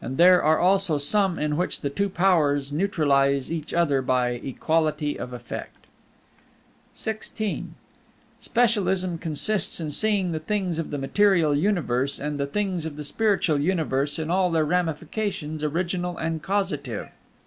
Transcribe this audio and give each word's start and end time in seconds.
And 0.00 0.16
there 0.16 0.42
are 0.42 0.58
also 0.58 0.96
some 0.96 1.38
in 1.38 1.54
which 1.54 1.82
the 1.82 1.90
two 1.90 2.08
powers 2.08 2.72
neutralize 2.72 3.52
each 3.52 3.74
other 3.74 4.00
by 4.00 4.30
equality 4.30 5.18
of 5.18 5.34
effect. 5.34 5.86
XVI 6.96 7.64
Specialism 8.40 9.18
consists 9.18 9.78
in 9.78 9.90
seeing 9.90 10.32
the 10.32 10.40
things 10.40 10.78
of 10.78 10.88
the 10.88 10.96
material 10.96 11.54
universe 11.54 12.18
and 12.18 12.40
the 12.40 12.46
things 12.46 12.86
of 12.86 12.96
the 12.96 13.04
spiritual 13.04 13.60
universe 13.60 14.18
in 14.18 14.30
all 14.30 14.50
their 14.50 14.64
ramifications 14.64 15.62
original 15.62 16.16
and 16.16 16.42
causative. 16.42 17.10